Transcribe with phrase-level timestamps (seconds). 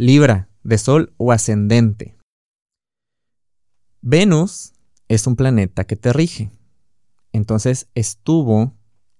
[0.00, 2.16] Libra, de Sol o ascendente.
[4.00, 4.72] Venus
[5.08, 6.52] es un planeta que te rige.
[7.32, 8.76] Entonces estuvo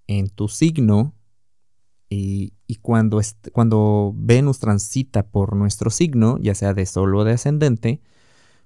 [0.06, 1.16] en tu signo
[2.08, 3.20] y, cuando,
[3.52, 8.00] cuando Venus transita por nuestro signo, ya sea de Sol o de ascendente,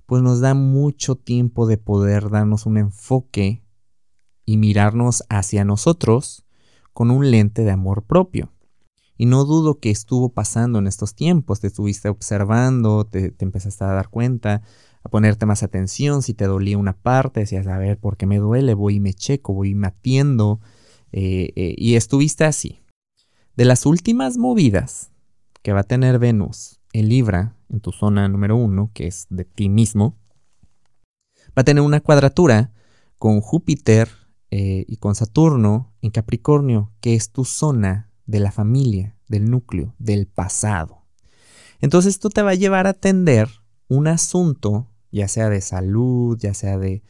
[0.05, 3.65] pues nos da mucho tiempo de poder darnos un enfoque
[4.45, 6.45] y mirarnos hacia nosotros
[6.93, 8.53] con un lente de amor propio.
[9.23, 13.93] Y no dudo que estuvo pasando en estos tiempos, te estuviste observando, te, empezaste a
[13.93, 14.63] dar cuenta,
[15.05, 18.39] a ponerte más atención, si te dolía una parte, decías, a ver, ¿por qué me
[18.39, 18.75] duele?
[18.75, 20.59] Voy y me checo, voy y me atiendo.
[21.13, 22.81] Eh, eh, y estuviste así.
[23.55, 25.13] De las últimas movidas
[25.63, 29.45] que va a tener Venus en Libra, en tu zona número uno, que es de
[29.45, 30.17] ti mismo,
[31.57, 32.73] va a tener una cuadratura
[33.19, 34.09] con Júpiter
[34.51, 39.95] eh, y con Saturno en Capricornio, que es tu zona de la familia, del núcleo,
[39.99, 41.03] del pasado.
[41.81, 43.49] Entonces esto te va a llevar a atender
[43.89, 47.03] un asunto, ya sea de salud, ya sea de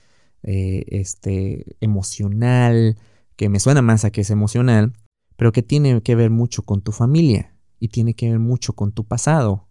[0.43, 2.97] eh, este, emocional,
[3.37, 4.95] que me suena más a que es emocional,
[5.37, 8.93] pero que tiene que ver mucho con tu familia y tiene que ver mucho con
[8.93, 9.69] tu pasado.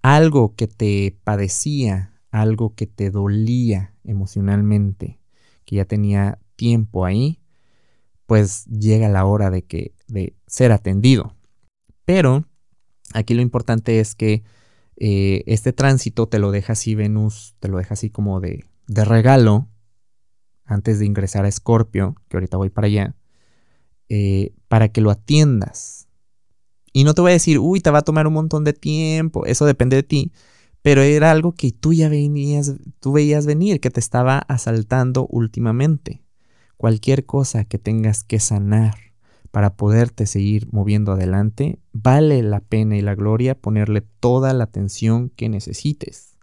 [0.00, 5.20] Algo que te padecía, algo que te dolía emocionalmente,
[5.64, 7.40] que ya tenía tiempo ahí,
[8.26, 11.34] pues llega la hora de que de ser atendido.
[12.08, 12.46] Pero
[13.12, 14.42] aquí lo importante es que
[14.96, 19.68] eh, este tránsito te lo deja así Venus, te lo deja así como de, regalo
[20.64, 23.14] antes de ingresar a Escorpio, que ahorita voy para allá,
[24.08, 26.08] eh, para que lo atiendas.
[26.94, 29.44] Y no te voy a decir, uy, te va a tomar un montón de tiempo,
[29.44, 30.32] eso depende de ti,
[30.80, 36.22] pero era algo que tú ya venías, tú veías venir, que te estaba asaltando últimamente
[36.78, 39.07] cualquier cosa que tengas que sanar
[39.50, 45.30] para poderte seguir moviendo adelante, vale la pena y la gloria ponerle toda la atención
[45.30, 46.36] que necesites.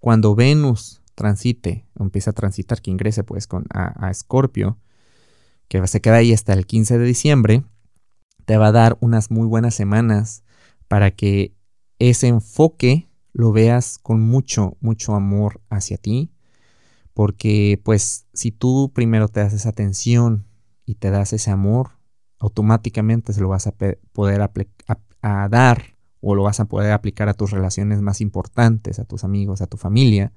[0.00, 4.78] Cuando Venus transite, empieza a transitar, que ingrese pues con, a Escorpio,
[5.68, 7.64] que se queda ahí hasta el 15 de diciembre,
[8.44, 10.42] te va a dar unas muy buenas semanas
[10.88, 11.54] para que
[11.98, 16.32] ese enfoque lo veas con mucho, mucho amor hacia ti,
[17.12, 20.46] porque pues si tú primero te das esa atención
[20.86, 21.97] y te das ese amor,
[22.38, 23.74] automáticamente se lo vas a
[24.12, 24.50] poder
[25.22, 29.60] dar o lo vas a poder aplicar a tus relaciones más importantes, a tus amigos,
[29.60, 30.32] a tu familia.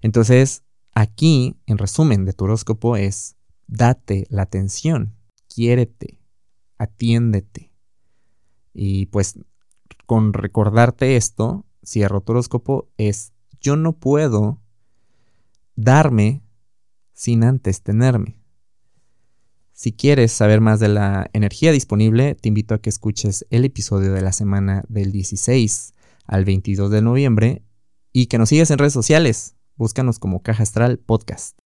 [0.00, 5.14] Entonces, aquí, en resumen de tu horóscopo, es date la atención,
[5.48, 6.20] quiérete,
[6.78, 7.72] atiéndete.
[8.74, 9.38] Y pues
[10.06, 14.60] con recordarte esto, cierro tu horóscopo, es yo no puedo
[15.76, 16.42] darme
[17.12, 18.41] sin antes tenerme.
[19.72, 24.12] Si quieres saber más de la energía disponible, te invito a que escuches el episodio
[24.12, 25.94] de la semana del 16
[26.26, 27.62] al 22 de noviembre
[28.12, 29.56] y que nos sigas en redes sociales.
[29.76, 31.61] Búscanos como Caja Astral Podcast.